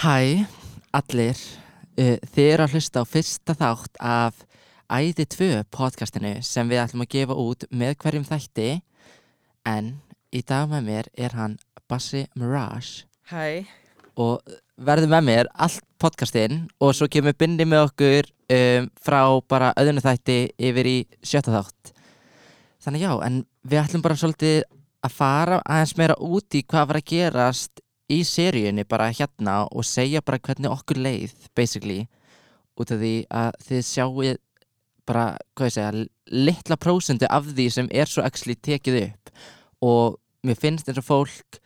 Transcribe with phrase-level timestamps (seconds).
[0.00, 0.46] Hæ,
[0.96, 1.36] allir.
[2.00, 4.38] Uh, þið eru að hlusta á fyrsta þátt af
[4.88, 8.68] Æði 2 podcastinu sem við ætlum að gefa út með hverjum þætti
[9.68, 9.90] en
[10.32, 13.68] í dag með mér er hann Bassi Mirage Hæ,
[14.16, 14.40] og
[14.80, 19.20] verður með mér allt podcastinn og svo kemur bindi með okkur um, frá
[19.52, 21.92] bara öðunu þætti yfir í sjötta þátt.
[22.80, 24.62] Þannig já, en við ætlum bara svolítið
[25.04, 27.79] að fara aðeins meira út í hvað var að gerast
[28.10, 32.04] í seríunni bara hérna og segja bara hvernig okkur leið, basically,
[32.80, 34.34] út af því að þið sjáu
[35.08, 35.24] bara,
[35.56, 39.32] hvað ég segja, litla prósendu af því sem er svo actually tekið upp
[39.82, 41.60] og mér finnst eins og fólk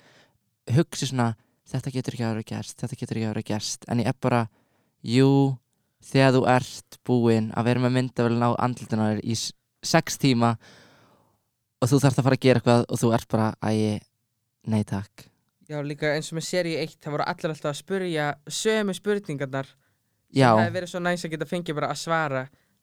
[0.75, 1.35] hugsi svona,
[1.69, 4.17] þetta getur ekki að vera gerst, þetta getur ekki að vera gerst, en ég er
[4.23, 4.47] bara,
[5.05, 5.29] jú,
[6.05, 10.55] þegar þú ert búinn að vera með myndavölin á andlitunar í sex tíma
[11.81, 14.01] og þú þarft að fara að gera eitthvað og þú ert bara, æ,
[14.73, 15.29] nei takk.
[15.71, 19.71] Já líka eins og með seríu 1 það voru allir alltaf að spurja sömu spurningarnar
[20.35, 22.41] Já, Það hefði verið svo næs að geta fengið bara að svara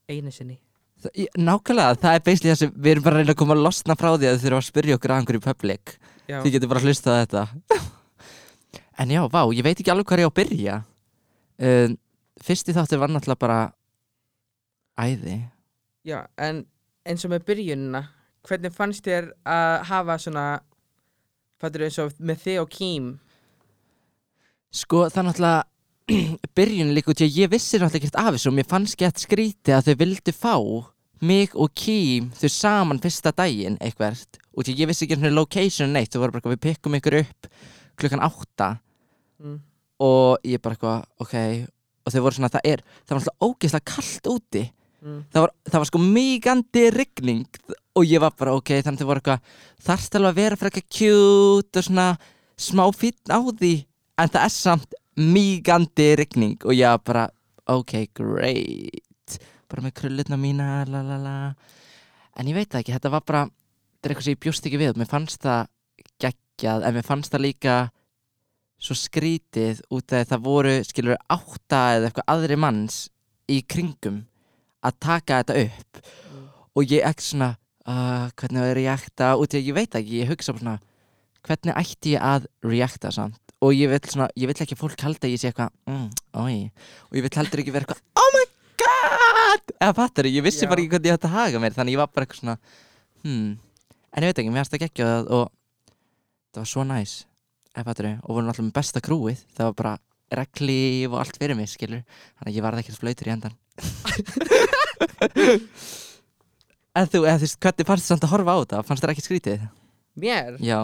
[0.07, 0.55] einu sinni
[1.03, 3.63] það, í- nákvæmlega, það er það sem við erum bara að reyna að koma að
[3.65, 5.93] losna frá því að þið þurfum að spyrja okkur að einhverju public.
[6.31, 7.43] Já, Þið getur bara að hlusta á þetta.
[9.03, 10.75] en já, vá, ég veit ekki alveg hvað ég á að byrja.
[11.61, 11.97] Um,
[12.41, 13.59] fyrsti þáttur var náttúrulega bara
[15.01, 15.37] æði.
[16.07, 16.63] já en
[17.05, 18.01] eins og með byrjunina
[18.47, 20.45] hvernig fannst þér að hafa svona
[21.61, 23.11] fattur eins og með þig og Kím.
[24.71, 28.51] Sko, það er náttúrulega byrjun líka út í að ég vissi náttúrulega ekkert af þessu
[28.51, 30.55] og mér fannst gett skrítið að þau vildu fá
[31.21, 34.39] mig og Kím þau saman fyrsta daginn eitthvert.
[34.57, 36.97] Út í að ég vissi ekki svona location neitt þau voru bara eitthvað, við pikkum
[36.97, 37.51] ykkur upp
[38.01, 38.71] klukkan átta.
[39.41, 39.59] Mm.
[40.01, 41.35] og ég bara eitthvað, ok.
[42.01, 44.63] Og þau voru svona, það er, það var náttúrulega ógeðslega kallt úti
[45.01, 45.21] Mm.
[45.33, 47.61] það var, það var sko mýgandi rigning
[47.97, 50.91] og ég var bara, ok, þannig þau voru eitthvað þarfst alveg að vera fyrir eitthvað
[50.97, 52.07] cute og svona
[52.61, 53.71] smá fínn á því?
[54.21, 57.25] En það er samt mýgandi rigning og ég var bara,
[57.65, 59.39] ok, great.
[59.71, 61.35] Bara með krullutna mína la la la.
[62.37, 64.81] En ég veit það ekki, þetta var bara þetta er eitthvað sem ég bjóst ekki
[64.81, 65.67] við, mér fannst það
[66.21, 67.75] geggjað, en mér fannst það líka
[68.81, 73.03] svo skrítið út af það voru, skilur, átta eða eitthvað aðri manns
[73.51, 74.23] í kringum
[74.81, 76.01] að taka þetta upp.
[76.31, 76.45] Mm.
[76.75, 77.51] og ég ekki svona
[77.87, 80.77] uh, hvernig er reakta út í að ég veit ekki, ég hugsa bara svona
[81.47, 83.39] hvernig ætti ég að reakta samt?
[83.61, 86.07] Og ég vil svona, ég vil ekki að fólk halda að ég sé eitthvað, mm,
[86.41, 86.71] oi
[87.09, 88.45] og ég vil heldur ekki vera eitthvað, oh my
[88.81, 89.73] god!
[89.77, 90.69] Eða fattar ég vissi Já.
[90.71, 92.57] bara ekki hvernig ég ætti að haga mér þannig ég var bara eitthvað svona
[93.25, 93.49] hmm,
[94.11, 95.45] en ég veit ekki, mér finnst það geggjað og
[96.51, 97.15] það var svo næs
[97.71, 99.95] eða fattar og voru náttúrulega með besta krúið það var bara
[100.41, 102.05] reglíf og allt fyrir mig skilur,
[102.39, 103.57] þannig að ég varði ekkert flautur í endan
[106.91, 108.81] En þú, eða þú veist, hvernig fannst þið samt að horfa á þetta?
[108.87, 109.61] Fannst þér ekki skrítið?
[110.19, 110.57] Mér?
[110.59, 110.79] Já,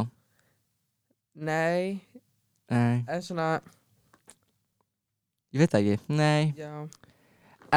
[1.37, 1.99] Nei,
[2.73, 3.59] nei, en svona
[5.53, 6.71] ég veit það ekki, nei já,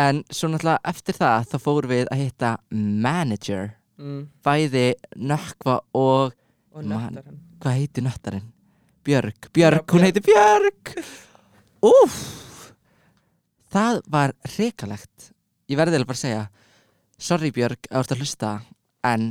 [0.00, 3.66] En svo náttúrulega eftir það þá fórum við að hitta manager
[4.00, 4.22] mm.
[4.47, 4.87] Bæði
[5.19, 6.32] Nökkva og,
[6.72, 6.94] og Man.
[6.94, 8.47] nöttar hann hvað heitir nöttarinn?
[9.04, 10.94] Björg, Björg, Já, hún heitir Björg
[11.91, 12.16] Úff
[13.75, 15.32] Það var hrikalegt
[15.70, 16.47] Ég verði bara að segja
[17.20, 18.50] Sorry Björg, að þú ert að hlusta
[19.06, 19.26] En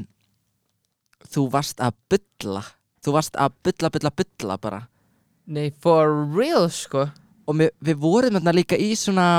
[1.30, 2.62] þú varst að bulla.
[3.04, 4.80] Þú varst að bulla, bulla, bulla bara.
[5.50, 7.08] Nei, for real sko.
[7.50, 9.30] Og við, við vorum þarna líka í svona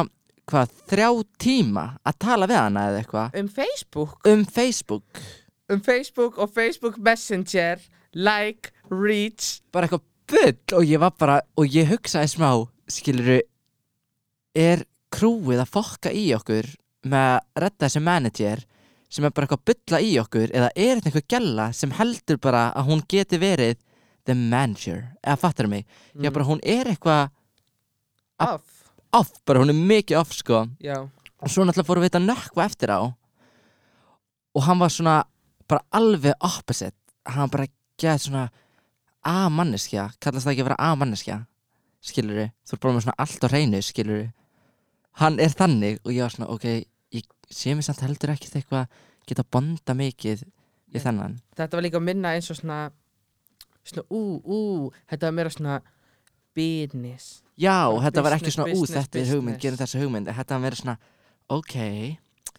[0.50, 1.08] Hvað, þrjá
[1.38, 3.38] tíma Að tala við hana eða eitthvað.
[3.40, 4.16] Um Facebook.
[4.26, 5.24] Um Facebook.
[5.70, 7.80] Um Facebook og Facebook Messenger
[8.18, 9.60] Like, reach.
[9.72, 12.50] Bara eitthvað bull Og ég var bara, og ég hugsaði smá
[12.90, 13.40] Skiluru
[14.58, 14.84] Er
[15.14, 16.66] krúið að fokka í okkur
[17.08, 18.64] Með að redda þessi manager
[19.10, 22.40] Sem er bara eitthvað að bulla í okkur Eða er þetta einhver gælla sem heldur
[22.42, 23.78] bara Að hún geti verið
[24.28, 25.86] The manager Eða fattar mig?
[26.14, 26.26] Mm.
[26.26, 27.30] Já bara hún er eitthvað
[28.40, 28.84] Off.
[29.16, 30.64] off Bara hún er mikið off sko.
[30.80, 31.00] Já,
[31.40, 33.00] og svo náttúrulega fórum við þetta nökkva eftir á.
[34.56, 35.16] Og hann var svona
[35.68, 36.96] bara alveg opposite.
[37.28, 37.68] Hann bara
[38.00, 38.46] gæði svona
[39.20, 41.36] A-manneskja, kallast það ekki að vera A-manneskja
[42.00, 44.22] skilur þú er bara með svona allt á hreinu skilur
[45.12, 46.64] hann er þannig og ég var svona ok
[47.12, 48.86] ég sé mér samt heldur ekki eitthvað
[49.26, 50.44] geta bonda mikið
[50.94, 51.38] í þennan.
[51.56, 52.90] Þetta var líka minna eins og svona
[53.84, 55.80] Svona, ú, ú Þetta var meira svona
[56.54, 57.42] Business.
[57.56, 59.62] Já, þetta var ekki business, svona ú business, þetta er hugmynd, business.
[59.62, 60.96] gerum þessa hugmynd þetta var meira svona
[61.48, 61.76] ok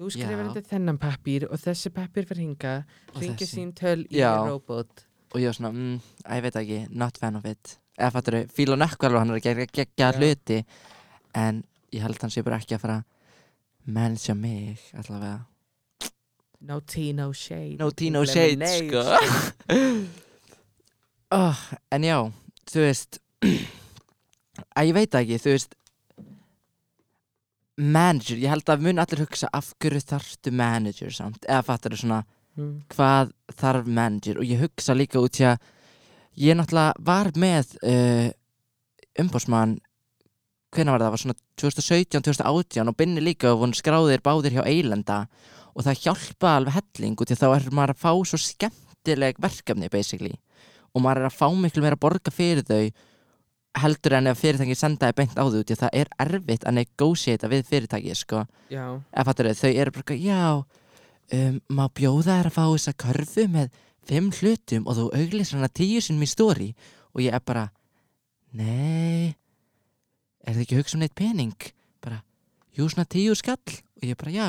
[0.01, 0.29] Þú Já.
[0.39, 2.73] undir þennan pappír og þessi pappír fyrir hinga
[3.13, 3.57] Og Ringir þessi.
[3.59, 5.03] sín töl í robot.
[5.33, 7.77] Og ég var svona, mm, að ég veit ekki, not fan of it.
[7.99, 10.65] Eða fattur þau, fíla nökk alveg hann er að gera hluti
[11.35, 12.99] en ég held hann sé bara ekki að fara
[13.85, 15.39] managea mig allavega.
[16.61, 17.77] No tea, no shade.
[17.79, 19.01] No tea, no shade, sko.
[21.31, 21.61] Oh,
[21.95, 22.17] en já,
[22.69, 23.21] þú veist
[24.77, 25.77] að ég veit ekki, þú veist
[27.81, 32.01] manager, ég held að mun allir hugsa af hverju þarftu manager samt, eða fattar þú
[32.03, 32.19] svona
[32.59, 32.73] mm.
[32.93, 34.41] hvað þarf manager?
[34.41, 35.63] Og ég hugsa líka út í að
[36.41, 38.27] ég náttúrulega var með uh,
[39.23, 39.79] umbósmann
[40.71, 44.63] hvenær var það, það var svona 2017-2018 og binni líka og voru skráðir báðir hjá
[44.65, 45.19] Eilenda
[45.75, 49.39] og það hjálpa alveg helling út í að þá er maður að fá svo skemmtileg
[49.41, 50.35] verkefni basically.
[50.91, 52.91] Og maður er að fá miklu meira að borga fyrir þau
[53.81, 56.77] heldur en ef fyrirtæki sendaði beint á þau út í að það er erfitt að
[56.79, 58.43] negotiata við fyrirtæki sko.
[58.71, 58.83] Já,
[59.13, 60.41] eða fattur þau, þau eru bara já
[61.31, 63.77] um, má bjóða þær að fá þessa körfu með
[64.09, 66.71] fimm hlutum og þú auglýsir hana tíu sinnum í stóri
[67.13, 67.69] og ég er bara
[68.57, 69.37] nei
[70.45, 71.67] er þið ekki að hugsa um neitt pening?
[72.03, 72.21] Bara,
[72.77, 73.79] jú svona tíu skall.
[74.01, 74.47] Og ég bara, já.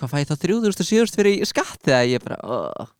[0.00, 2.92] Hvað fæ ég þá þrjúðurst og síðurst fyrir skatt þegar ég bara, oh.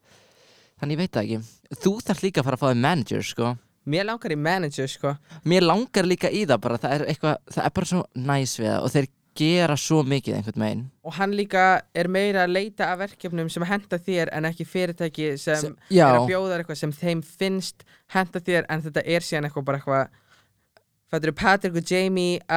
[0.81, 1.79] þannig ég veit það ekki.
[1.81, 3.55] Þú þarf líka að fara að fá þig manager sko.
[3.91, 5.15] Mér langar í manager sko.
[5.49, 8.69] Mér langar líka í það bara, það er eitthvað, það er bara svo næs við
[8.69, 9.09] það og þeir
[9.41, 10.83] gera svo mikið einhvern veginn.
[11.07, 11.65] Og hann líka
[11.97, 16.19] er meira að leita af verkefnum sem henda þér en ekki fyrirtæki sem, Sem- er
[16.19, 20.19] að bjóða eitthvað sem þeim finnst henda þér en þetta er síðan eitthvað bara eitthvað
[21.11, 22.39] Fættur Patrick og Jamie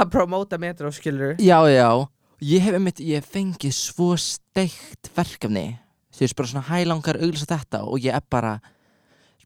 [0.00, 1.88] að promóta metro skilur Já, já,
[2.40, 5.66] ég hef einmitt, ég hef fengið svo steikt verkefni.
[6.16, 8.54] Þú veist, bara svona hælangar auglýsa þetta og ég er bara,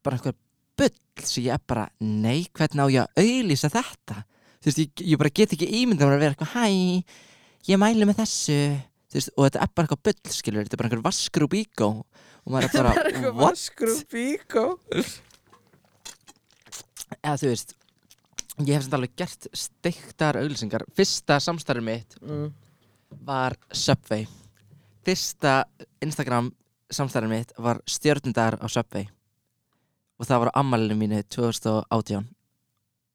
[0.06, 0.36] bara einhver
[0.78, 0.94] bull
[1.26, 4.22] sem ég er bara, nei, hvernig á ég að auglýsa þetta?
[4.62, 6.64] Þú veist, ég, ég bara get ekki ímyndað mér að vera eitthvað, hæ,
[7.68, 8.60] ég mæli með þessu.
[9.10, 11.52] Þú veist, og þetta er bara eitthvað bull, skilur, þetta er bara einhver vaskur og
[11.52, 11.90] bíkó
[12.44, 12.90] og maður er bara,
[13.42, 13.58] what?
[17.24, 17.74] Eða þú veist,
[18.60, 20.84] ég hef samt alveg gert steiktar auglýsingar.
[20.96, 22.50] Fyrsta samstarfið mitt mm.
[23.24, 24.26] var Subway.
[25.04, 25.62] Fyrsta
[26.04, 26.52] Instagram
[26.92, 29.08] samstæðan mitt var stjörnundar á Subway.
[30.20, 32.28] Og það var á ammælinu mínu 2018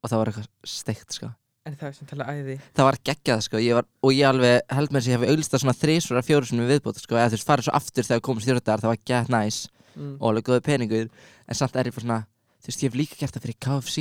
[0.00, 1.30] og það var eitthvað steikt sko.
[1.68, 2.56] En það er sem tala æði.
[2.76, 3.60] Það var geggjað sko.
[3.60, 6.48] Ég var, og ég alveg held með þess að ég hef auglistað svona þrísvara fjóru
[6.48, 7.18] sinni viðbútt sko.
[7.18, 9.60] Eða þú veist farið svo aftur þegar komið stjörnundar það var gett næs.
[9.90, 10.12] Mm.
[10.20, 11.08] og alveg góði peningur.
[11.50, 12.20] En samt er ég bara svona
[12.60, 13.96] þú veist ég hef líka gert það fyrir KFC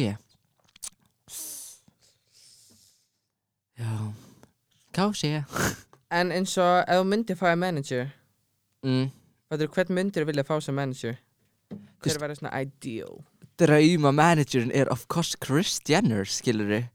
[3.80, 3.94] já.
[4.96, 5.24] KFC
[6.10, 8.06] En eins og ef þú myndir fáið manager
[8.86, 9.10] mm.
[9.50, 11.18] Hvern myndir vilja fá sem manager?
[12.02, 13.20] Hver verður svona ideal?
[13.60, 16.88] drauma managerin er of course Kris Jenner, skilur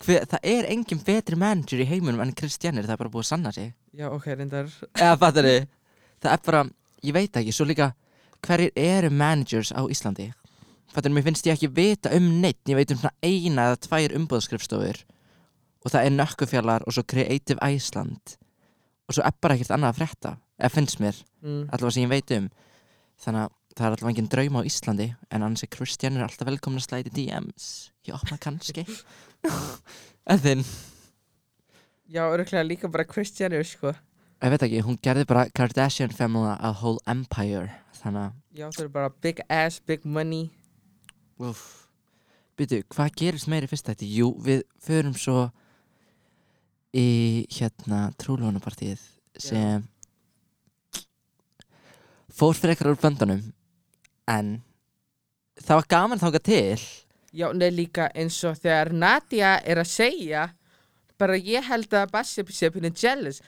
[0.00, 3.24] Hver, það er engin betri manager í heiminum en Kris Jenner, það er bara búið
[3.26, 3.74] að sanna sig.
[3.92, 4.70] Já, ok, reyndar.
[4.96, 5.66] Eða fattar þið,
[6.24, 6.62] það er bara
[7.04, 7.90] ég veit ekki, svo líka
[8.46, 10.30] hverjir eru managers á Íslandi
[10.90, 13.80] fattar þið, mér finnst ég ekki vita um neitt ég veit um svona eina eða
[13.86, 15.00] tvær umbúðskrifstofur
[15.80, 18.36] og það er Nökkufjallar og svo Creative Iceland.
[19.08, 21.62] Og svo er bara ekkert annað að frétta eða finnst mér, mm.
[21.70, 22.50] allavega sem ég veit um.
[23.20, 26.48] Þannig að það er allavega engin draum á Íslandi en annars er Kristján er alltaf
[26.50, 27.66] velkomin að slæti DMs
[28.08, 28.86] ég opna kannski.
[30.30, 30.60] En þinn,
[32.10, 33.92] Já, örgulega líka bara Kris Jenner, sko.
[34.42, 37.68] Ég veit ekki hún gerði bara Kardashian Family a whole empire
[38.00, 40.48] þannig að Já, það er bara big ass, big money.
[41.40, 44.04] Býtu, hvað gerist meiri fyrst þetta?
[44.04, 45.46] Jú, við förum svo
[46.92, 49.00] í hérna trúlónapartíð
[49.40, 49.86] sem
[52.34, 53.44] fór fyrir eitthvað úr böndunum
[54.28, 54.58] en
[55.60, 56.82] það var gaman þáka til.
[57.32, 60.48] Já, neð líka eins og þegar Nadia er að segja
[61.20, 63.40] bara ég held að Bassi sé pínu jealous.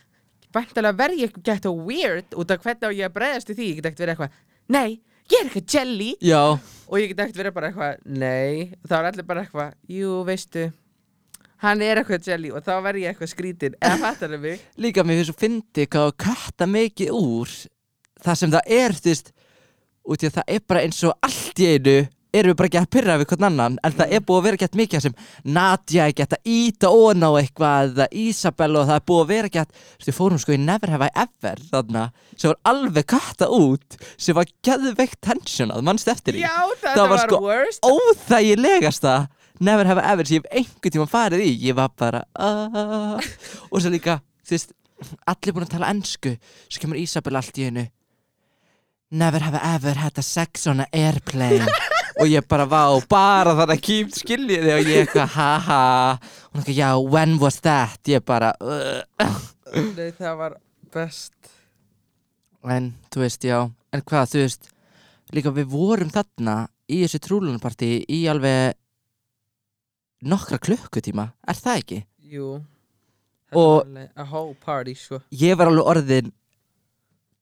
[0.53, 3.69] Bæntalega verð ég gett og weird út af hvernig á ég að bregðast í því
[3.69, 4.37] Ég get ekkert verið eitthvað,
[4.69, 5.01] nei,
[5.31, 6.11] ég er eitthvað jelly.
[6.21, 6.43] Já,
[6.93, 8.73] Og ég get ekkert verið bara eitthvað, nei.
[8.85, 10.67] Þá er allir bara eitthvað, jú, veistu
[11.63, 12.51] Hann er eitthvað jelly.
[12.53, 14.65] Og þá verð ég eitthvað skrítin Eða fattar þau mig?
[14.83, 17.53] líka mér finnst svo fyndi hvað að katta mikið úr
[18.23, 19.33] það sem það er, þú veist
[20.03, 21.97] út í að það er bara eins og allt í einu
[22.33, 23.75] erum við bara ekki að pyrra við hvern annan?
[23.85, 25.15] En það er búið að vera gett mikið sem
[25.57, 29.31] Nadja er gett að íta ón á eitthvað eða Isabel og það er búið að
[29.35, 32.05] vera gett þú fórum sko í Never Have I Ever þarna,
[32.37, 36.45] sem var alveg katta út sem var geðveikt tensionað mannst eftir því?
[36.47, 37.89] Já, þetta Það var sko worst.
[37.93, 39.17] óþægilegasta
[39.63, 41.51] Never Have I Ever sem ég hef einhvern tíma farið í.
[41.69, 43.19] Ég var bara uh,
[43.71, 44.73] og svo líka, þú veist
[45.29, 46.33] allir búin að tala ensku.
[46.71, 47.85] Svo kemur Isabel allt í einu
[49.13, 51.67] Never have I ever had a sex on an airplane
[52.21, 54.75] og ég bara vá, bara þannig að kýmt skiljið þig.
[54.77, 55.79] Og ég eitthvað haha
[56.13, 58.01] og hún eitthvað já, when was that?
[58.11, 59.39] Ég bara uh.
[59.73, 60.57] Nei, það var
[60.93, 61.33] best.
[62.69, 63.59] En þú veist, já,
[63.93, 64.69] en hvað, þú veist
[65.33, 66.57] líka við vorum þarna
[66.93, 68.77] í þessu trúlunarparti í alveg
[70.29, 71.99] nokkra klukkutíma, er það ekki?
[72.33, 72.51] Jú.
[73.53, 75.23] Og- og a whole party sko.
[75.33, 76.33] Ég var alveg orðin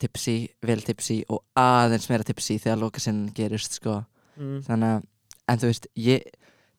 [0.01, 4.05] tipsi, vel tipsi og aðeins meira tipsi þegar lokasinn gerist sko
[4.41, 4.61] mm.
[4.67, 5.09] þannig að,
[5.53, 6.29] en þú veist, ég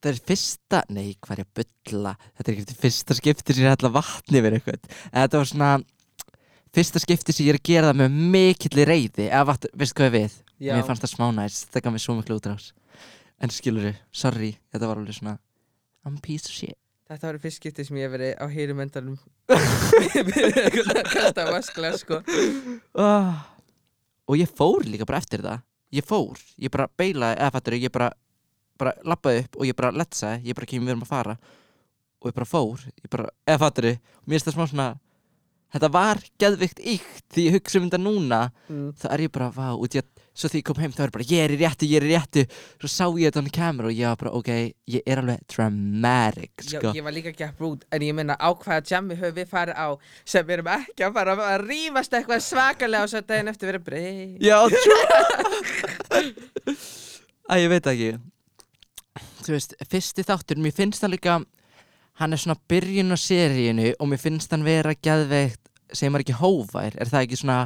[0.02, 3.68] Það er fyrsta, nei, hvað er ég að bulla Þetta er ekki fyrsta skipti sem
[3.68, 5.68] ég ætla vatni yfir eitthvað En þetta var svona
[6.74, 10.14] Fyrsta skipti sem ég er að gera það með mikilli reyði Eða vatn, veistu hvað
[10.16, 10.40] við?
[10.58, 10.74] Já.
[10.74, 12.72] Mér fannst það smá næst, það gaf mér svo miklu útrás
[13.42, 15.38] En skilur sorry, þetta var alveg svona
[16.02, 16.78] I'm a piece of shit
[17.12, 19.20] Þetta var fyrst skipti sem ég hef verið á hýrum endanum
[21.14, 22.24] Kasta vaskla sko
[22.98, 23.34] oh.
[24.26, 25.62] Og ég fór líka bara eftir það
[25.92, 28.10] Ég fór, ég bara beilaði Eða fattur ég bara,
[28.80, 31.38] bara lappaði upp Og ég bara letsaði, ég bara kemur við erum að fara
[32.22, 34.90] Og ég bara fór, ég bara, eða fattur Mér finnst það smá svona
[35.72, 38.88] Þetta var geðvikt íkt Því ég hugsa um þetta núna mm.
[39.00, 41.14] þá er ég bara, vá, út að svo því ég kom heim þá er ég
[41.16, 42.44] bara, ég er í réttu, ég er í réttu.
[42.80, 44.50] Svo sá ég þetta á kamera og ég var bara, ok
[44.96, 46.94] ég er alveg dramatic, Já, sko.
[46.96, 49.88] ég var líka gett brút En ég meina á hvaða jammi höfum við farið á
[50.24, 53.86] Sem við erum ekki að fara að rífast eitthvað svakalega Og svo daginn eftir verið
[53.90, 55.04] breyð Já, true
[57.52, 58.12] Æ, ég veit ekki.
[59.44, 61.40] Þú veist, fyrsti þáttur Mér finnst það líka
[62.22, 65.60] Hann er svona byrjun á seríinu Og mér finnst hann vera geðveikt
[65.92, 66.94] Segir maður ekki hófær.
[67.04, 67.58] Er það ekki svona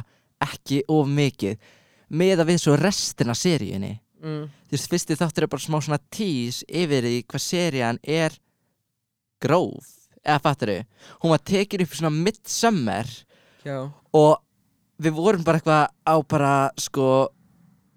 [0.42, 1.60] ekki of mikið
[2.08, 3.96] Með að við svo restina seríunni.
[4.22, 4.46] Mm.
[4.66, 8.34] Þú veist, fyrsti þáttur er bara smá svona tís Yfir því hvað serían er
[9.42, 9.92] Gróf.
[10.24, 10.72] Eða fattur
[11.22, 13.10] Hún var tekin upp svona midsummer
[13.66, 13.90] Já.
[14.14, 14.38] og
[15.02, 17.28] við vorum bara eitthvað á bara sko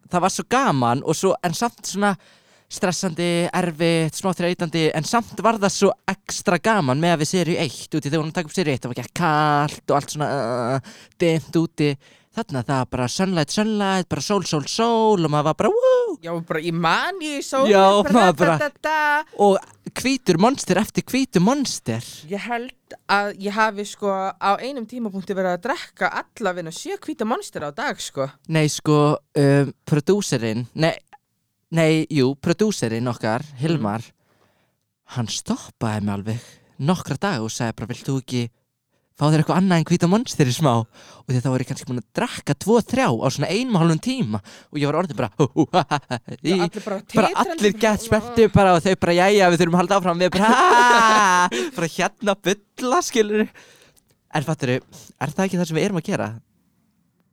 [0.09, 2.15] það var svo gaman og svo en samt svona
[2.69, 7.61] stressandi, erfitt, smá þreytandi en samt var það svo ekstra gaman með að við serið
[7.63, 10.29] eitt úti þegar að taka upp serið eitt það var ekki kallt og allt svona
[10.35, 11.89] uh, dimmt úti
[12.35, 16.17] þarna það bara sunlight, sunlight, bara sól, sól, sól og maður var bara woo!
[16.23, 19.23] Já, bara í manni sól Já, bara- da, da, da.
[19.41, 19.57] og
[19.99, 22.05] hvítur monster eftir hvítur monster.
[22.29, 27.25] Ég held að ég hafi sko á einum tímapunkti verið að drekka allavegna sjö hvíta
[27.27, 28.29] monster á dag sko.
[28.47, 30.93] Nei, sko, um, prodúserinn, nei,
[31.71, 34.05] nei, jú, prodúserinn okkar, Hilmar,
[35.17, 36.47] hann stoppaði mig alveg
[36.79, 38.43] nokkra dag og sagði bara, vilt þú ekki
[39.19, 40.71] fá þér eitthvað annað en hvíta monster í smá?
[40.79, 43.83] Og því þá var ég kannski búin að drakka tvo, þrjá á svona einum og
[43.83, 46.85] hálfum tíma og ég var orðið bara, hú, hú, ha, ha, ha, í, Já, allir
[46.85, 49.83] bara bara titrandi, allir bara, gett spenntu bara og þau bara, jæja, við þurfum að
[49.83, 53.45] halda áfram, við bara, ha, bara hérna bylla, skilur
[54.29, 56.27] En fattur er það ekki það sem við erum að gera?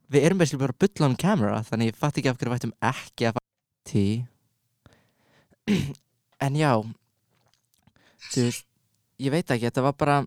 [0.09, 2.57] Við erum basically bara að bulla on camera þannig ég fatt ekki af hverju við
[2.57, 3.41] ættum ekki að
[3.87, 4.05] tí
[6.47, 6.71] En já
[8.31, 8.65] þú veist,
[9.21, 10.17] ég veit ekki, þetta var bara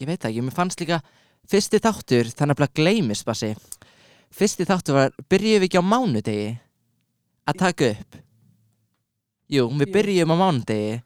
[0.00, 1.00] ég veit ekki, mér fannst líka
[1.50, 3.52] fyrsti þáttur, þannig að gleymist bassi.
[4.36, 6.48] Fyrsti þáttur var, byrjuðum við ekki á mánudegi
[7.46, 8.20] að taka upp?
[9.52, 10.96] Jú, við byrjuðum á mánudegi.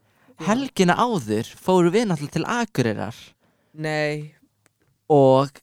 [0.41, 3.17] Helgina áður fórum við náttúrulega til Akureyrar.
[3.77, 4.33] Nei,
[5.11, 5.61] og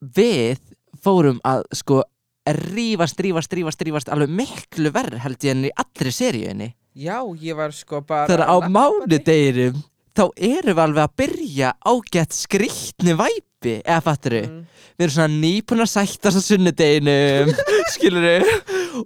[0.00, 0.62] við
[1.04, 2.00] fórum að sko
[2.44, 6.70] rífast, rífast, rífast, rífast alveg miklu verð held ég enn í allri seríunni.
[6.94, 9.80] Já, ég var sko bara á að labba mánudeginum
[10.14, 14.64] þá erum við alveg að byrja ágætt skrýtni væpi eða fattur Mm.
[14.98, 17.54] við erum svona nýbúin að sættast á sunnudeginum
[17.94, 18.26] skilur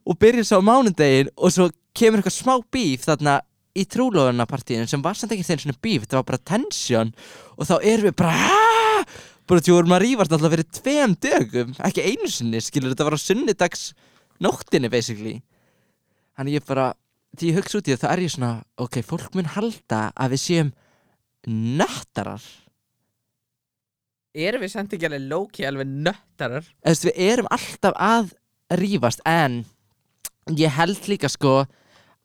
[0.04, 3.38] og byrjum svo á mánudegin og svo kemur eitthvað smá bíf þarna
[3.78, 7.12] í trúlóðunapartíinu sem var samt ekki þeim svona bíf, þetta var bara tension
[7.56, 9.04] og þá erum við bara "Ah!"
[9.48, 13.16] bara því vorum að rífast alltaf fyrir tveim dögum ekki einu sinni, skilur þetta var
[13.16, 13.94] á sunnudags
[14.42, 15.38] nóttinni basically.
[16.36, 16.92] Þannig ég bara,
[17.38, 20.34] því ég hugsa út í það þá er ég svona, ok, fólk mun halda að
[20.34, 20.72] við séum
[21.46, 22.42] nöttarar.
[24.38, 26.66] Erum við samt ekki alveg lóki alveg nöttarar?
[26.84, 28.34] Við erum alltaf að
[28.78, 29.64] rífast en
[30.56, 31.62] ég held líka sko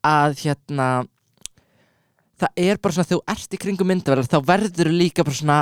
[0.03, 0.88] að hérna
[2.39, 5.60] það er bara svona þegar þú ert í kringum myndaverðar þá verður líka bara svona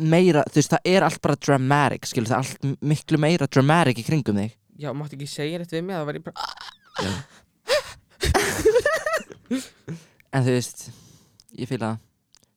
[0.00, 4.00] meira, þú veist, það er allt bara dramatic skilur, það er allt miklu meira dramatic
[4.00, 4.52] í kringum þig.
[4.80, 6.36] Já, máttu ekki segja þetta við mig Það var ég bara
[10.30, 10.78] en þú veist,
[11.58, 12.09] ég fýla það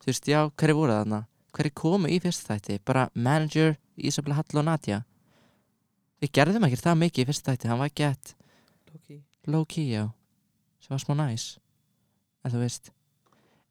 [0.04, 1.24] þú veist, já, hverju voru þarna?
[1.54, 5.04] Hverju komu í fyrsta þætti, bara manager Isabella Hall og Nadja
[6.24, 8.36] við gerðum ekki það mikið í fyrsta þætti, hann var gett.
[8.94, 9.18] Lóki
[9.52, 10.06] low key, já.
[10.80, 11.48] Sem var smá næs.
[12.44, 12.92] En þú veist.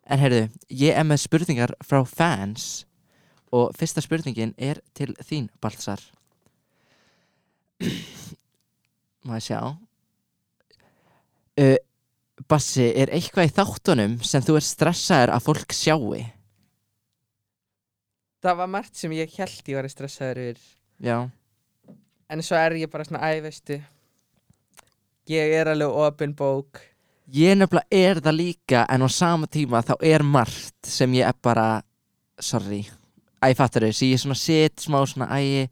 [0.04, 2.84] En heyrðu, ég er með spurningar frá fans.
[3.52, 6.00] Og fyrsta spurningin er til þín, Baltzar
[9.28, 9.58] má ég sjá?
[11.60, 11.76] Uh,
[12.48, 16.14] Bassi, er eitthvað í þáttunum sem þú er stressaður að fólk sjáu
[18.42, 20.62] Það var margt sem ég held ég var stressaður yfir.
[21.02, 21.18] Já,
[22.32, 23.76] En svo er ég bara svona, æ, veistu
[25.30, 26.80] Ég er alveg opin bók.
[27.32, 31.36] Ég nefnilega er það líka en á sama tíma þá er margt sem ég er
[31.44, 31.84] bara
[32.42, 32.80] sorry,
[33.38, 35.68] æ, fattur þau ég er svona sitt, smá svona, æ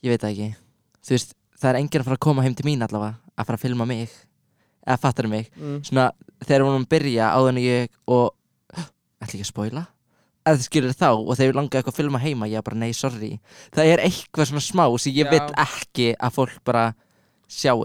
[0.00, 0.48] ég veit það ekki.
[1.04, 3.60] Þú veist, það er enginn að fara að koma heim til mín allavega að fara
[3.60, 4.16] að filma mig
[4.86, 5.80] eða fattar mig, mm.
[5.88, 6.10] svona
[6.44, 8.30] þegar hún byrja áður en ég og
[9.20, 9.86] ætla ekki að spoila?
[10.48, 12.94] Að þið skilur þá og þegar ég langaði eitthvað að filma heima ég bara nei
[12.96, 13.34] sorry.
[13.76, 15.32] Það er eitthvað svona smá sem ég Já.
[15.34, 16.86] vil ekki að fólk bara
[17.50, 17.84] sjáu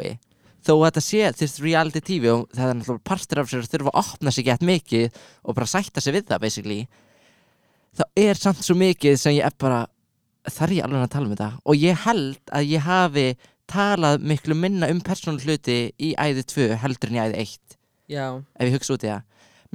[0.66, 3.62] þó að þetta sé þú veist reality tv og það er náttúrulega partur af sér
[3.64, 6.80] að þurfa að opna sig gett mikið og bara sætta sig við það basically.
[7.96, 9.84] Þá er samt svo mikið sem ég er bara
[10.46, 11.52] þarf ég alveg að tala um þetta?
[11.66, 13.28] Og ég held að ég hafi
[13.72, 17.78] talað miklu minna um persónul hluti í æði 2 heldur en í æði 1
[18.12, 19.24] Já, ef ég hugsa út í það.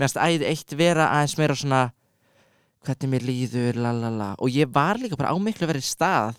[0.00, 1.80] Finnst æði 1 vera aðeins meira svona
[2.86, 6.38] hvernig mér líður lalala og ég var líka bara á miklu verið stað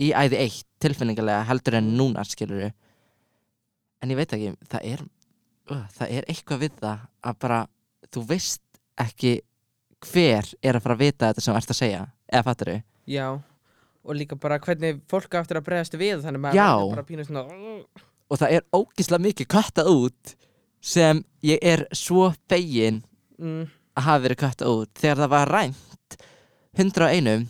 [0.00, 2.70] í æði 1 tilfinningarlega heldur en núna skilur
[4.02, 5.04] en ég veit ekki það er,
[5.70, 7.60] uh, það er eitthvað við það að bara
[8.12, 8.62] þú veist
[9.02, 9.34] ekki
[10.02, 12.80] hver er að fara að vita þetta sem þú ert að segja eða fattar þau
[13.12, 13.26] já
[14.02, 17.26] Og líka bara hvernig fólk á eftir að bregðast við Þannig maður verður bara pínu
[17.28, 17.44] svona
[18.32, 20.30] og það er ógislega mikið kattað út
[20.82, 23.02] sem ég er svo fegin
[23.36, 24.92] mm, að hafa verið kattað út.
[24.96, 26.16] Þegar það var rænt
[26.80, 27.44] 101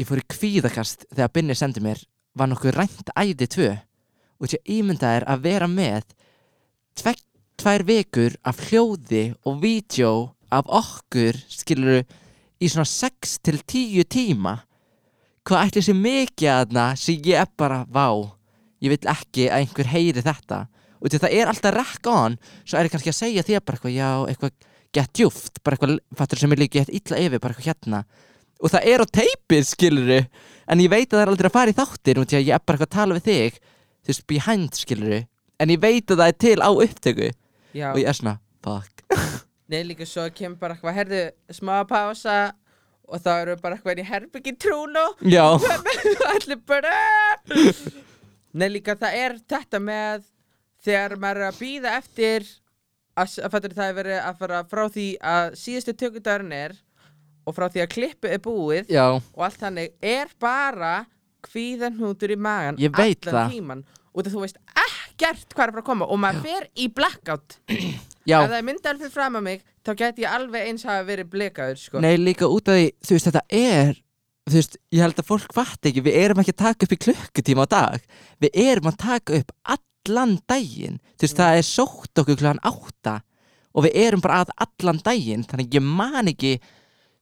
[0.00, 2.00] ég fór í kvíðakast þegar Binni sendi mér
[2.38, 6.14] var nokkuð rænt æði 2 og þess að ímynda er að vera með
[6.96, 7.16] tve,
[7.60, 10.12] tvær vikur af hljóði og vídeo
[10.54, 12.04] af okkur skilur
[12.60, 14.54] í svona 6 til 10 tíma
[15.48, 18.08] hvað ætli sé mikið aðna sem ég er bara vá
[18.80, 20.64] ég vil ekki að einhver heyri þetta.
[21.00, 23.78] Og að það er alltaf rekk on svo er ég kannski að segja þér bara
[23.78, 27.54] eitthvað já, eitthvað gett djúft, bara eitthvað fattur sem er líka gett illa yfir, bara
[27.54, 28.02] eitthvað hérna.
[28.60, 30.20] Og það er á teipið, skiluru
[30.70, 32.64] en ég veit að það er aldrei að fara í þáttir og að ég er
[32.64, 35.20] bara eitthvað að tala við þig þú veist, behind, skiluru
[35.60, 37.30] en ég veit að það er til á upptöku.
[37.70, 39.04] Já, og ég er svona, fuck.
[39.70, 41.22] Nei líka svo kemur bara eitthvað Herðu,
[41.54, 42.38] smá pása
[43.10, 45.46] Og þá eru bara eitthvað í herbyggi trúnu já,
[46.32, 46.94] Allir bara
[48.54, 50.28] Nei líka það er þetta með
[50.80, 52.46] Þegar maður er að býða eftir
[53.18, 56.76] að, að fattur það er verið að fara frá því að síðustu tökudagurinn er
[57.44, 60.94] og frá því að klippu er búið já, og allt þannig er bara
[61.44, 63.52] kvíðan hnútur í magan allan það.
[63.52, 66.88] tíman og þú veist ekkert hvað er að fara að koma og maður fer í
[66.92, 67.58] blackout.
[68.28, 68.40] Já.
[68.42, 71.32] Ef það er myndal fyrir fram að mig þá geti ég alveg eins hafa verið
[71.32, 72.02] blikaður sko.
[72.04, 73.98] Nei, líka út af því, þú veist, þetta er
[74.50, 77.00] þú veist, ég held að fólk fatt ekki við erum ekki að taka upp í
[77.06, 78.06] klukkutíma á dag.
[78.42, 83.20] Við erum að taka upp allan daginn, þú veist, það er sótt okkur klugan átta
[83.70, 86.56] og við erum bara að allan daginn, þannig að ég man ekki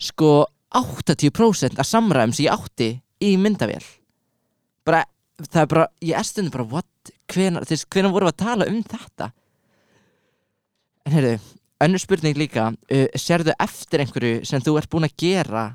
[0.00, 0.32] sko
[0.78, 2.90] 80% af samræðum sem ég átti
[3.24, 3.84] í myndavél.
[4.86, 5.02] Bara,
[5.42, 8.44] það er bara ég er stundum bara, what, hvenar þú veist, hvenar vorum við að
[8.46, 9.30] tala um þetta?
[11.08, 11.36] En heyrðu
[11.84, 15.66] önnur spurning líka, uh, sérðu eftir einhverju sem þú ert búin að gera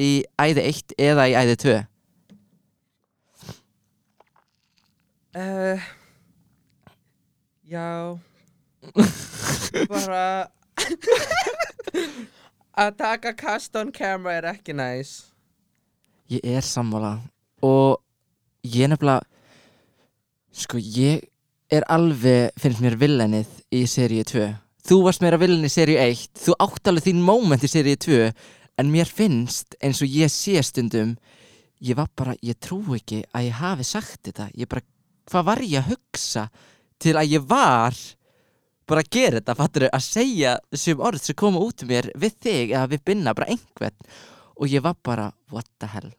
[0.00, 1.74] í æði 1 eða í æði 2
[5.38, 5.84] uh,
[7.64, 8.18] Já.
[9.90, 10.24] Bara
[12.84, 15.30] að taka cast on camera er ekki næs
[16.30, 17.18] Ég er sammála
[17.64, 18.00] og
[18.64, 19.24] ég nefnilega
[20.54, 21.24] sko ég
[21.72, 26.26] er alveg finnst mér villenið í seríu 2 Þú varst meira villen í seríu 1
[26.44, 28.18] þú átt alveg þín moment í seríu 2
[28.82, 31.14] en mér finnst eins og ég sé stundum
[31.84, 34.50] ég var bara, ég trú ekki að ég hafi sagt þetta.
[34.56, 34.84] Ég bara,
[35.30, 36.46] hvað var ég að hugsa
[37.00, 37.96] til að ég var
[38.88, 42.76] bara að gera þetta, fattur að segja þessum orð sem koma út mér við þig
[42.76, 44.14] eða við binna bara einhvern.
[44.54, 46.12] Og ég var bara, what the hell?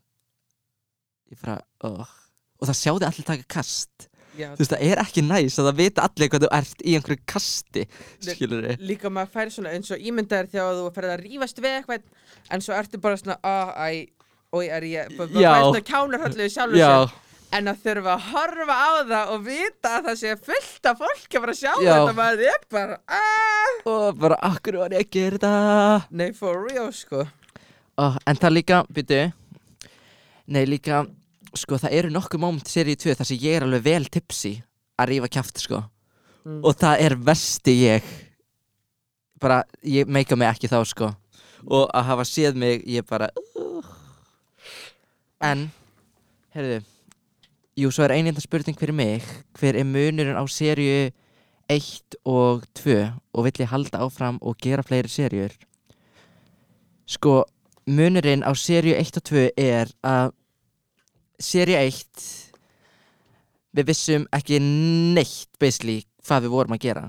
[1.29, 2.05] Ég bara, oh
[2.59, 5.79] og það sjáði allir taka kast Já, þú veist, það er ekki næs að það
[5.79, 7.85] vita allir hvað þú ert í einhverju kasti
[8.23, 11.77] skilur þið líka maður fær svona eins og ímyndaðir þegar þú ferð að rífast við
[11.79, 12.09] eitthvað
[12.51, 14.07] en svo ertu bara svona oh, æ,
[14.55, 15.51] oi, er ég bara Já.
[15.51, 17.21] fær svona kjánarhöllu sjálfur já, sér
[17.55, 21.37] en að þurfa að horfa á það og vita að það sé fullt af fólki
[21.37, 21.91] að fara að sjá Já.
[21.93, 23.75] þetta maður er bara ah.
[23.91, 25.53] og bara, akkur var ég að gera þetta
[26.21, 29.21] nei for real sko oh, en það líka, byrju
[30.51, 31.05] nei líka
[31.59, 34.55] sko, það eru nokkuð moment í seríu 2 þar sem ég er alveg vel tipsi
[34.99, 35.83] að rífa kjaft, sko.
[36.45, 36.59] Mm.
[36.61, 38.09] og það er vesti ég.
[39.41, 41.09] Bara, ég meika mig ekki þá, sko.
[41.65, 43.93] Og að hafa séð mig, ég bara uh.
[45.41, 45.65] en
[46.53, 46.83] heyrðu
[47.75, 49.25] jú, svo er einnig spurning fyrir mig.
[49.59, 51.11] Hver er munurinn á seríu
[51.71, 52.97] 1 og 2
[53.33, 55.53] og vill ég halda áfram og gera fleiri seríur?
[57.05, 57.43] Sko,
[57.85, 60.31] munurinn á seríu 1 og 2 er að
[61.41, 62.25] seríu 1
[63.75, 67.05] við vissum ekki neitt basically hvað við vorum að gera.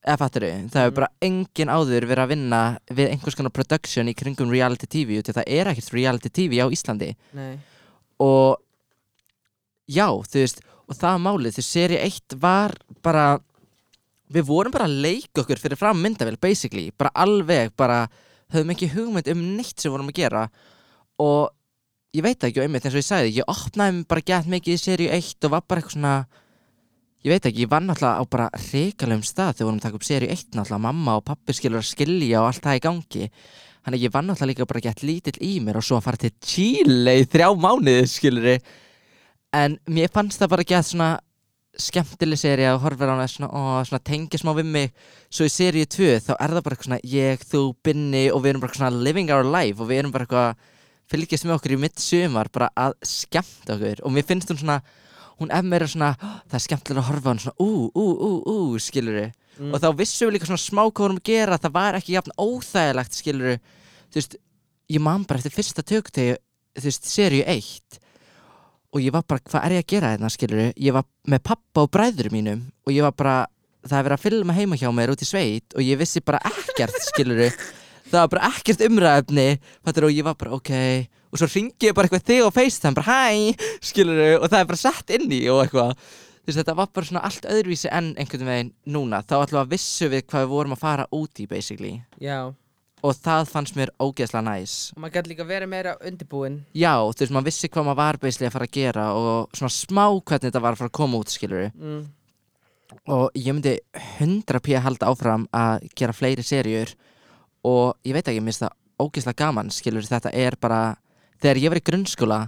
[0.00, 0.98] Eða fattur þau, það hefur Mm.
[1.00, 5.22] bara engin áður verið að vinna við einhvers konar production í kringum reality TV í
[5.22, 7.10] það er ekkert reality TV á Íslandi.
[7.34, 7.58] Nei.
[8.20, 8.56] Og
[9.86, 13.38] já, þú veist og það er málið, þú seri eitt var bara
[14.32, 18.08] við vorum bara að leika okkur fyrir fram myndavél basically, bara alveg bara
[18.54, 20.48] höfum ekki hugmynd um neitt sem vorum að gera.
[21.18, 21.50] Og
[22.16, 25.10] ég veit ekki einmitt eins og ég sagði, ég opnaði bara gett mikið í seríu
[25.14, 26.14] 1 og var bara eitthvað svona
[27.20, 29.98] ég veit ekki, ég var náttúrulega á bara hrikalum stað þegar við vorum að taka
[30.00, 33.30] upp seríu 1 náttúrulega mamma og pappi skilur að skilja og allt það í gangi.
[33.80, 36.22] Þannig að ég var náttúrulega líka bara gett lítill í mér og svo að fara
[36.24, 38.50] til Chile í þrjá mánuði skilur
[39.60, 41.10] en mér fannst það bara gett svona
[41.80, 44.90] skemmtileg seri að horfa á hana svona, ó, svona tengja smá við mig.
[45.30, 48.54] Svo í seríu 2 þá er það bara eitthvað svona ég, þú, Binni og við
[48.54, 50.68] erum bara svona living our life og við erum bara eitthvað
[51.10, 54.04] fylgjast með okkur í mitt sumar bara að skemmta okkur.
[54.06, 54.80] Og mér finnst hún svona
[55.40, 58.30] hún er meira svona, "Ó, það er skemmtilega að horfa hann svona, ú, ú, ú,
[58.44, 59.74] ú, skilur Mm.
[59.74, 63.16] og þá vissum við líka svona smá hvað að gera það var ekki jafn óþægilegt,
[63.18, 63.58] skilur
[64.08, 64.36] þú veist,
[64.88, 66.36] ég man bara eftir fyrsta tökutegi,
[66.78, 67.98] þú veist, seríu 1
[68.94, 71.84] og ég var bara, hvað er ég að gera þetta, skilur ég var með pappa
[71.84, 73.46] og bræður mínum og ég var bara,
[73.84, 76.40] það er verið að filma heima hjá mér út í sveit og ég vissi bara
[76.40, 77.52] ekkert, skilur
[78.10, 79.48] það var bara ekkert umræðefni
[79.90, 80.72] og ég var bara, ok.
[81.30, 83.54] Og svo ringi ég bara eitthvað þig á FaceTime bara hæ,
[83.86, 85.92] skilur og það er bara sett inn í og eitthvað.
[86.40, 90.08] Þú veist, þetta var bara svona allt öðruvísi en einhvern veginn núna, þá að vissu
[90.10, 92.00] við hvað við vorum að fara út í basically.
[92.18, 92.50] Já,
[93.04, 94.76] og það fannst mér ógeðslega næs.
[94.94, 98.20] Og maður gæti líka verið meira undirbúin já, þú veist, maður vissi hvað maður var
[98.22, 101.20] basically að fara að gera og svona smá hvernig þetta var að fara að koma
[101.20, 102.02] út, skilur mm.
[103.16, 103.76] og ég myndi
[104.18, 106.94] 100p að halda áfram að gera fleiri serjur
[107.66, 110.80] og ég veit ekki, mér finnst það ógeðslega gaman, skilur, þetta er bara
[111.40, 112.40] þegar ég var í grunnskóla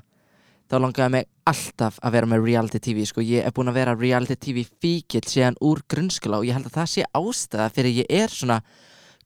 [0.73, 3.97] þá langaði mig alltaf að vera með reality tv sko, ég er búinn að vera
[3.99, 8.15] reality tv fíkill síðan úr grunnskóla og ég held að það sé ástæða fyrir ég
[8.23, 8.61] er svona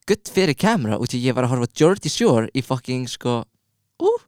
[0.06, 3.40] gutt fyrir kamera út í ég var að horfa á Geordie Shore í fucking sko
[3.42, 4.24] uh,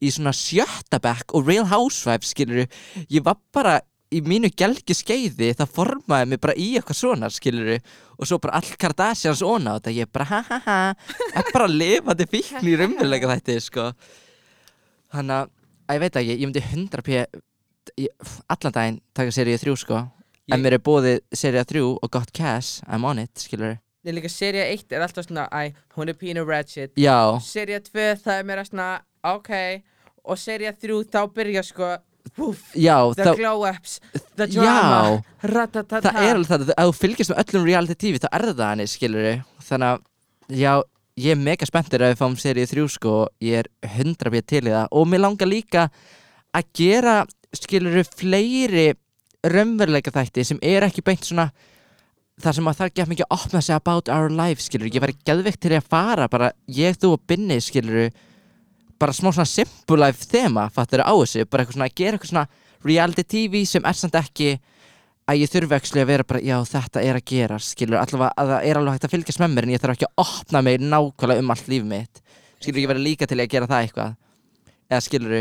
[0.00, 2.66] í svona sjötta bekk og Real Housewives skilur
[3.08, 3.78] ég var bara
[4.10, 7.76] í mínu gelgi skeiði það formaði mig bara í eitthvað svona skilur
[8.18, 10.78] og svo bara all Kardashians óna á þetta ég bara ha ha ha
[11.38, 13.84] er bara lifandi fíkn í raunveruleika þetta sko.
[15.14, 15.50] Þannig að
[15.90, 17.20] að ég veit ekki, ég myndi 100p
[17.98, 20.00] ég- allan daginn taka seríu 3 sko.
[20.50, 24.12] Ég- ef mér er bóðið seríu 3 og gott cash I'm on it, skilur Nei,
[24.16, 26.92] líka seria 1 er alltaf svona Æ, hún er pínu ratchet.
[27.44, 29.50] Seria 2 það er meira svona Ok.
[30.24, 31.98] Og seria 3 þá byrja sko
[32.38, 33.98] Woof, já, The þá glow ups
[34.38, 35.00] The drama
[35.42, 36.12] Ratatata.
[36.12, 38.92] Það er alveg það, ef þú fylgjast með öllum reality tv þá er það þannig,
[38.92, 39.28] skilur
[39.66, 40.04] þannig að,
[40.60, 40.72] já,
[41.20, 43.16] ég er mega spenntur að við fáum seríu 3 sko.
[43.44, 44.88] Ég er 100% til í það.
[44.96, 45.88] Og mér langar líka
[46.56, 47.16] að gera
[47.56, 48.90] skilur fleiri
[49.46, 51.48] raunveruleika þætti sem er ekki beint svona
[52.40, 55.16] það sem að það ekki mikið að opna sig about our life skilur, ég væri
[55.28, 58.10] geðveikt til að fara bara ég, þú og Binni skilur
[59.00, 62.32] bara smá svona simple life þema fattur á þessu, bara eitthvað svona að gera eitthvað
[62.34, 62.48] svona
[62.84, 64.54] reality tv sem er samt ekki
[65.30, 68.52] að ég þurfi ekki að vera bara já þetta er að gera skilur allavega að
[68.52, 70.78] það er alveg hægt að fylgjast með mér en ég þarf ekki að opna mig
[70.82, 72.22] nákvæmlega um allt líf mitt.
[72.60, 74.16] Skilur ég verið líka til að gera það eitthvað.
[74.90, 75.36] Eða skilur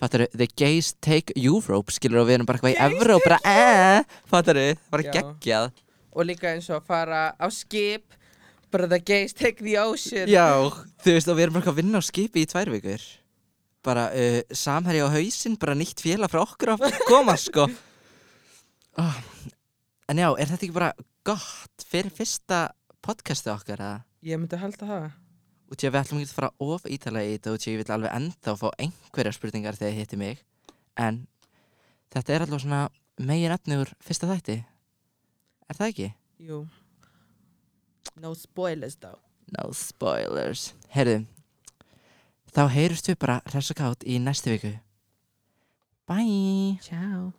[0.00, 4.18] fattur the gays take Europe skilur og við erum bara eitthvað í Evróp bara eh?
[4.30, 4.60] Fattur
[4.92, 5.72] bara geggjað.
[6.14, 8.14] Og líka eins og að fara á skip
[8.74, 10.26] Bara the gays take the ocean.
[10.26, 10.50] Já,
[10.98, 13.04] þú veist og við erum bara að vinna á skipi í tvær vikur.
[13.86, 17.68] Bara uh, samherji á hausinn bara nýtt félag frá okkur að koma sko.
[18.98, 19.20] Oh.
[20.10, 20.90] En já, er þetta ekki bara
[21.22, 22.64] gott fyrir fyrsta
[22.98, 25.08] podcastu okkar að Ég myndi halda það.
[25.70, 28.18] Í að við ætlum ekki að fara of ítalega í þetta að ég vil alveg
[28.18, 30.46] enda að fá einhverjar spurningar þegar þið hitti mig.
[30.98, 31.26] En
[32.10, 32.86] þetta er alveg svona
[33.22, 34.64] megin efni úr fyrsta þætti.
[35.70, 36.16] Er það ekki?
[36.42, 36.66] Jú
[38.20, 39.18] No spoilers though.
[39.54, 40.72] No spoilers.
[40.94, 41.24] Herðu
[42.54, 44.76] Þá heyrust við bara hress og kátt í næstu viku.
[46.06, 46.78] Bye.
[46.84, 47.32] Ciao